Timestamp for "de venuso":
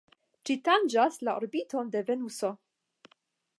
1.97-2.53